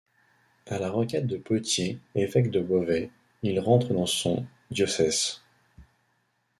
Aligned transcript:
À 0.65 0.79
la 0.79 0.89
requête 0.89 1.27
de 1.27 1.37
Pothier, 1.37 1.99
évêque 2.15 2.49
de 2.49 2.59
Beauvais, 2.59 3.11
il 3.43 3.59
rentre 3.59 3.93
dans 3.93 4.07
son 4.07 4.47
diocèse. 4.71 5.43